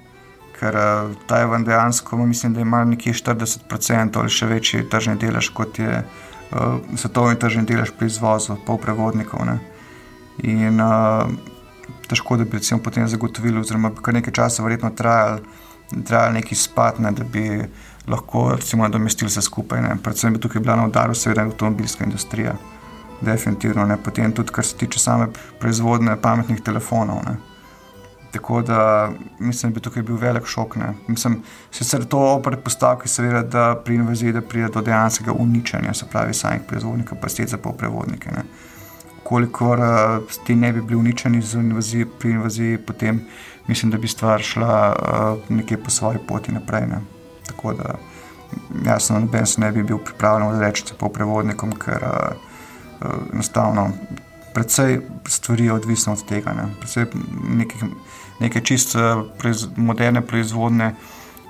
[0.60, 5.80] Ker uh, Tajvan dejansko, mislim, da ima nekje 40% ali še večji tržni delež, kot
[5.80, 9.44] je uh, svetovni tržni delež pri izvozu, pol prevodnikov.
[9.48, 9.60] Ne.
[10.48, 11.28] In uh,
[12.08, 15.42] težko, da bi recimo potem zagotovili, oziroma kar nekaj časa verjetno trajalo,
[16.08, 17.66] trajal neki spad, ne, da bi
[18.08, 19.82] lahko recimo nadomestili vse skupaj.
[19.82, 19.98] Ne.
[20.04, 22.56] Predvsem bi tukaj bila na udaru, seveda, avtomobilska industrija.
[23.22, 23.98] Definitivno, ne.
[23.98, 25.28] potem tudi, kar se tiče same
[25.60, 27.24] proizvodne pametnih telefonov.
[27.26, 27.36] Ne.
[28.32, 30.76] Tako da mislim, da bi tukaj bil velik šok.
[30.76, 30.94] Ne.
[31.08, 36.62] Mislim, sicer to predpostavki, seveda, da pri invaziji pride do dejanskega uničenja, se pravi, samih
[36.68, 38.32] proizvodnih kapacitet za polprevodnike.
[38.32, 38.44] Ne
[39.26, 43.22] kolikor uh, ti ne bi bili uničeni invaziji, pri invaziji, potem
[43.68, 46.88] mislim, da bi stvar šla uh, nekje po svoji poti naprej.
[46.88, 47.02] Ne.
[47.48, 47.96] Tako da
[48.86, 52.55] jasno, noben se ne bi bil pripravljen reči po prevodnikom, ker uh,
[53.34, 53.92] enostavno
[54.56, 56.54] predvsej stvari je odvisno od tega.
[56.54, 56.70] Ne.
[56.80, 57.06] Predvsej
[57.50, 57.90] nekaj,
[58.40, 58.96] nekaj čist
[59.38, 60.96] proiz, moderne proizvodne.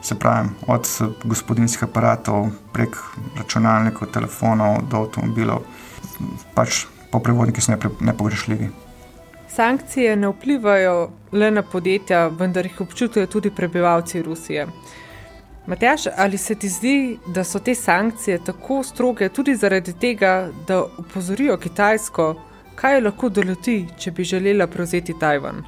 [0.05, 0.87] Se pravi, od
[1.23, 2.97] gospodinskih aparatov prek
[3.37, 5.63] računalnikov, telefonov do avtomobilov,
[6.53, 8.69] pač po prevodniki so nepogrešljivi.
[9.49, 14.67] Sankcije ne vplivajo le na podjetja, vendar jih občutijo tudi prebivalci Rusije.
[15.67, 20.83] Matjaš, ali se ti zdi, da so te sankcije tako stroge tudi zaradi tega, da
[20.97, 22.35] upozorijo Kitajsko,
[22.75, 25.63] kaj lahko doleti, če bi želela prevzeti Tajvan?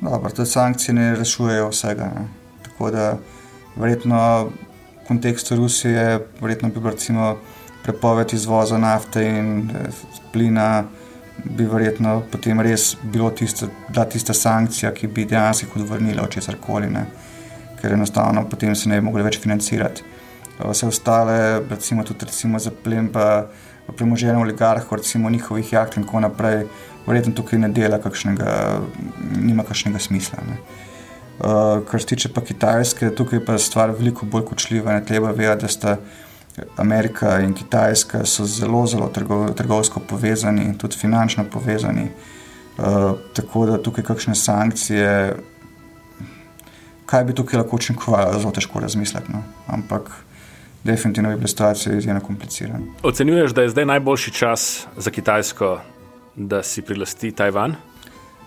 [0.00, 2.04] Dobro, te sankcije ne rešujejo vsega.
[2.14, 2.26] Ne.
[2.62, 3.18] Tako da,
[3.76, 7.36] verjetno v kontekstu Rusije, verjetno bi recimo
[7.82, 9.90] prepoved izvoza nafte in eh,
[10.32, 10.84] plina,
[11.44, 16.56] bi verjetno potem res bilo tista, bila tista sankcija, ki bi dejansko odvrnila od česar
[16.66, 16.90] koli,
[17.80, 20.02] ker enostavno potem se ne bi mogli več financirati.
[20.58, 23.46] Vse ostale, recimo tudi recimo za plen, pa
[23.96, 26.64] premoženje oligarhov, recimo njihovih jaht in tako naprej,
[27.06, 28.80] verjetno tukaj ne dela kakšnega,
[29.36, 30.42] nima kakšnega smisla.
[30.48, 30.58] Ne.
[31.36, 34.94] Uh, kar se tiče pa Kitajske, tukaj pa je stvar veliko bolj kočljiva.
[34.96, 35.96] Ne treba vedeti, da sta
[36.76, 42.08] Amerika in Kitajska zelo, zelo trgo, trgovsko povezani, tudi finančno povezani.
[42.78, 45.36] Uh, tako da tukaj kakšne sankcije,
[47.06, 49.32] kaj bi tukaj lahko učinkovalo, zelo težko razmisliti.
[49.32, 49.42] No?
[49.66, 50.10] Ampak
[50.84, 52.80] definitivno bi bila situacija izjemno komplicirana.
[53.02, 55.80] Ocenjuješ, da je zdaj najboljši čas za Kitajsko,
[56.36, 57.74] da si prilasti Tajvan?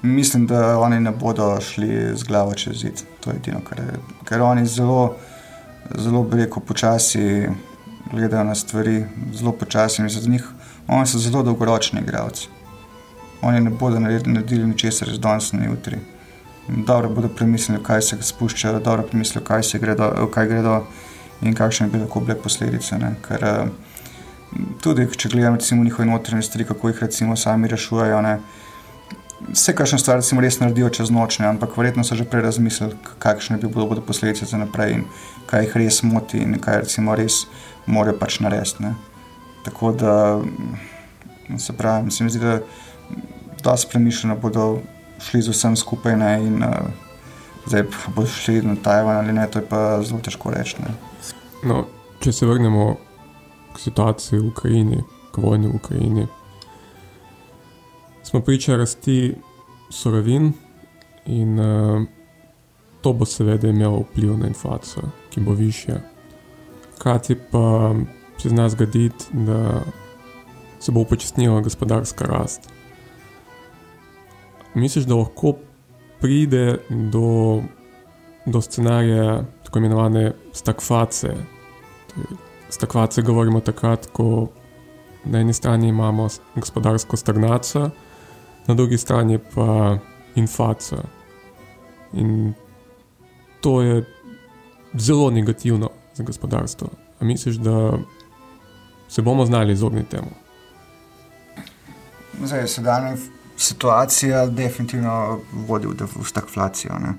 [0.02, 3.02] Mislim, da oni ne bodo šli z glavo čez zid.
[3.20, 4.00] To je edino, kar je.
[4.26, 5.16] Ker oni zelo,
[5.96, 7.50] zelo breko počasi
[8.12, 10.02] gledajo na stvari zelo počasi.
[10.88, 12.48] Oni so zelo dolgoročni igralci.
[13.42, 15.98] Oni ne bodo naredili ničesar iz danes na jutri.
[16.70, 20.84] Dobro bodo premislili, kaj se spuščajo, dobro premislili, kaj gredo, kaj gredo
[21.42, 22.98] in kakšne bi lahko bile posledice.
[23.02, 23.16] Ne?
[23.26, 23.70] Ker eh,
[24.84, 28.22] tudi, če gledamo recimo njihove notranje stvari, kako jih recimo sami rešujejo.
[28.22, 28.36] Ne?
[29.50, 31.48] Vse, kar še stvari, recimo, res naredijo čez noč, ne?
[31.50, 35.08] ampak verjetno so že prej razmislili, kakšne bi bile posledice za naprej in
[35.50, 37.46] kaj jih res moti in kaj recimo res
[37.88, 38.84] morajo pač narediti.
[38.84, 38.94] ne.
[39.66, 40.14] Tako da,
[41.58, 42.60] se pravi, se mi zdi, da
[43.64, 44.80] dosti premišljeno bodo
[45.20, 46.90] šli z vsem skupaj ne, in uh,
[47.66, 50.78] zdaj pa bodo šli na Tajvan ali ne, to je pa zelo težko reči.
[51.64, 51.86] No,
[52.20, 52.96] če se vrnemo
[53.76, 56.28] k situaciji v Ukrajini, k vojni v Ukrajini,
[58.24, 59.36] smo priča rasti
[59.90, 60.54] surovin
[61.26, 62.02] in uh,
[63.02, 66.02] to bo seveda imelo vpliv na inflacijo, ki bo višja.
[66.96, 67.96] Hkrati pa
[68.38, 69.82] se zna zgoditi, da
[70.80, 72.70] se bo upočasnila gospodarska rast.
[74.76, 75.54] Misliš, da lahko
[76.20, 77.62] pride do,
[78.46, 81.36] do scenarija tako imenovane stagflacije?
[82.70, 84.48] Stagflacije govorimo takrat, ko
[85.26, 87.90] na eni strani imamo gospodarsko stagnacijo,
[88.68, 89.98] na drugi strani pa
[90.36, 91.00] inflacijo.
[92.14, 92.54] In
[93.62, 94.06] to je
[94.94, 96.88] zelo negativno za gospodarstvo.
[97.20, 97.94] A misliš, da
[99.08, 100.30] se bomo znali izogniti temu?
[102.44, 107.00] Zdaj, sedajna inf- situacija definitivno vodi v, stagflacijo.
[107.00, 107.14] Ne.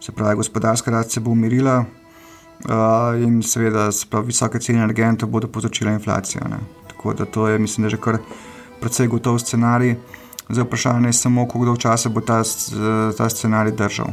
[0.00, 5.28] Se pravi, gospodarska rast se bo umirila uh, in seveda se pravi, visoke cene energentov
[5.28, 6.48] bodo povzročile inflacijo.
[6.50, 6.58] Ne.
[6.88, 8.18] Tako da to je, mislim, da že kar
[8.80, 9.96] precej gotov scenarij.
[10.48, 12.42] Zdaj vprašanje je samo, koliko dolgo časa bo ta,
[13.16, 14.06] ta scenarij držal.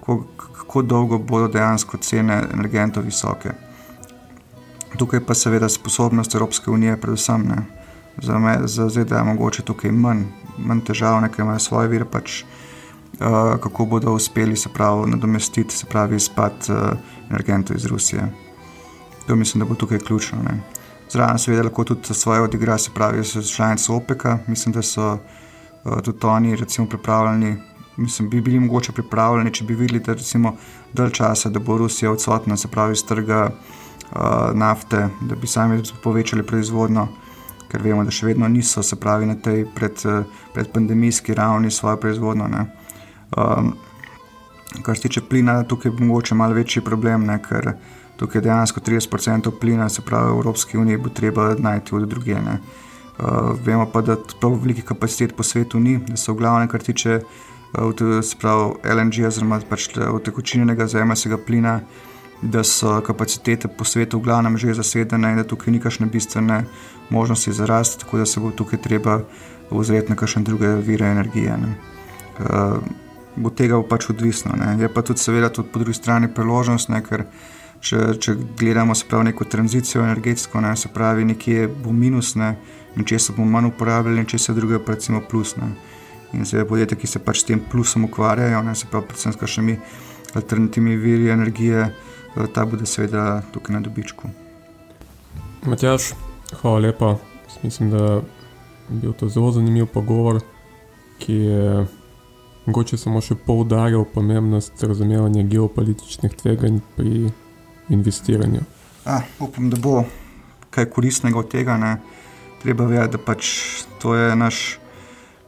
[0.00, 3.50] Kako, kako dolgo bodo dejansko cene energentov visoke.
[4.96, 7.56] Tukaj pa seveda sposobnost Evropske unije, predvsem ne,
[8.22, 10.24] za, me, za ZDA je mogoče tukaj manj,
[10.58, 15.86] manj težav, ker imajo svoje vire, pač, uh, kako bodo uspeli se pravi nadomestiti, se
[15.86, 16.98] pravi izpad uh,
[17.30, 18.28] energentov iz Rusije.
[19.26, 20.38] To mislim, da bo tukaj ključno.
[20.42, 20.60] Ne.
[21.10, 26.00] Zraven seveda lahko tudi svoje odigra, se pravi, so članice OPEC-a, mislim, da so uh,
[26.02, 27.56] tudi oni recimo pripravljeni.
[27.96, 30.56] Mislim, bi bili mogoče pripravljeni, če bi videli, da recimo
[30.92, 34.18] dalj časa, da bo Rusija odsotna, se pravi, iz trga uh,
[34.54, 37.06] nafte, da bi sami povečali proizvodnjo,
[37.74, 40.22] ker vemo, da še vedno niso, se pravi, na tej pred, eh,
[40.54, 42.46] predpandemijski ravni svojo proizvodnjo.
[42.48, 42.66] ne.
[43.36, 43.74] Um,
[44.82, 47.74] kar se tiče plina, tukaj je mogoče malo večji problem, ne, ker
[48.16, 52.34] tukaj dejansko 30% plina, se pravi, v Evropski uniji bo treba najti od druge.
[52.34, 52.60] ne.
[53.18, 56.82] Uh, vemo pa, da prav velikih kapacitet po svetu ni, da so v glavnem, kar
[56.82, 57.22] tiče
[57.74, 61.80] uh, se pravi, LNG, oziroma pač utekočinjenega zemljskega plina,
[62.44, 66.64] da so kapacitete po svetu v glavnem že zasedene in da tukaj ni kakšne bistvene
[67.10, 69.20] možnosti za rast, tako da se bo tukaj treba
[69.70, 71.56] ozreti na kakšne druge vire energije.
[71.56, 71.74] Ne.
[72.38, 72.78] Uh,
[73.36, 74.54] bo tega bo pač odvisno.
[74.56, 74.76] Ne.
[74.78, 77.24] Je pa tudi, seveda, tudi po drugi strani priložnost, ne, ker
[77.80, 82.54] če, če gledamo se pravi neko tranzicijo energetsko, ne, se pravi, nekje bo minus, ne,
[82.96, 85.56] nečesa bomo manj uporabljali, nečesa drugega pa recimo plus.
[85.56, 85.72] Ne.
[86.34, 89.40] In seveda podjetja, ki se pač s tem plusom ukvarjajo, ne, se pravi, predvsem s
[89.40, 89.78] kakšnimi
[90.34, 91.88] alternativnimi viri energije,
[92.54, 94.28] ta bude seveda tukaj na dobičku.
[95.66, 96.12] Matjaš,
[96.60, 97.16] hvala lepa.
[97.62, 98.22] Mislim, da je
[98.88, 100.40] bil to zelo zanimiv pogovor,
[101.18, 101.86] ki je
[102.66, 107.30] mogoče samo še poudarjal pomembnost razumevanja geopolitičnih tveganj pri
[107.88, 108.64] investiranju.
[109.04, 110.04] Ah, upam, da bo
[110.74, 111.76] kaj koristnega od tega.
[111.76, 111.96] Ne.
[112.62, 113.50] Treba vedeti, da pač
[114.02, 114.78] to je naš,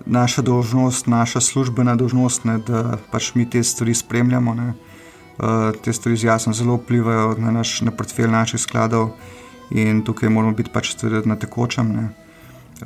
[0.06, 4.54] naša dolžnost, naša službena dolžnost, ne, da pač mi te stvari spremljamo.
[4.54, 4.74] Ne.
[5.36, 9.10] Uh, te stvari jasno zelo vplivajo na, naš, na portfelj naših skladov
[9.70, 11.90] in tukaj moramo biti pač tudi na tekočem.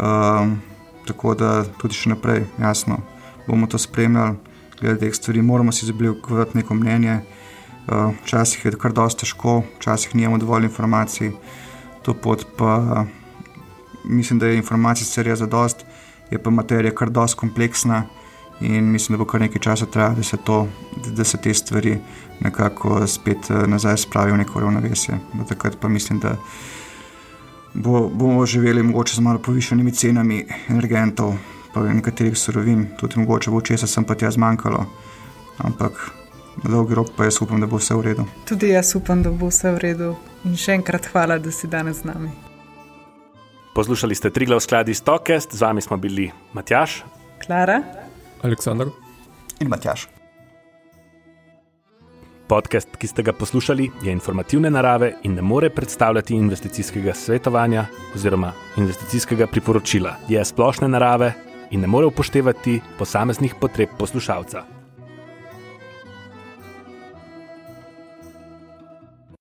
[0.00, 0.56] Um,
[1.06, 2.98] tako da tudi še naprej, jasno,
[3.46, 4.36] bomo to spremljali,
[4.80, 7.20] glede teh stvari, moramo si zablikovati neko mnenje.
[7.86, 11.32] Uh, Včasih je kar dosti težko, včasih nimamo dovolj informacij,
[12.02, 13.06] to pot pa
[14.04, 15.84] mislim, da je informacij serija za dost,
[16.30, 18.04] je pa materija kar dosti kompleksna
[18.60, 20.68] in mislim, da bo kar nekaj časa trajalo, da se, to,
[21.06, 21.98] da se te stvari
[22.40, 25.18] nekako spet eh, nazaj spravijo v neko ravnovesje.
[25.32, 26.36] Do takrat pa mislim, da
[27.74, 31.34] bo, bomo živeli mogoče z malo povišenimi cenami energentov,
[31.74, 34.86] pa nekaterih surovin, tudi mogoče bo česa sem pa tja zmanjkalo,
[35.58, 36.10] ampak
[36.64, 38.26] na dolgi rok pa jaz upam, da bo vse v redu.
[38.48, 40.14] Tudi jaz upam, da bo vse v redu.
[40.44, 42.30] In še enkrat hvala, da si danes z nami.
[43.74, 47.04] Poslušali ste Triglav skladi Stokest, z vami smo bili Matjaš.
[47.46, 47.99] Klara?
[48.42, 48.88] Aleksandr,
[49.60, 50.08] In Matjaš.
[52.48, 58.52] Podcast, ki ste ga poslušali, je informativne narave in ne more predstavljati investicijskega svetovanja oziroma
[58.76, 60.16] investicijskega priporočila.
[60.28, 61.32] Je splošne narave
[61.70, 64.79] in ne more upoštevati posameznih potreb poslušalca.